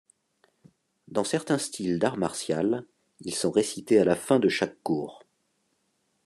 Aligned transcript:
Dans 1.09 1.23
certains 1.23 1.59
styles 1.59 1.99
d'art 1.99 2.17
martial, 2.17 2.87
ils 3.19 3.35
sont 3.35 3.51
récités 3.51 3.99
à 3.99 4.03
la 4.03 4.15
fin 4.15 4.39
de 4.39 4.49
chaque 4.49 4.81
cours. 4.81 5.23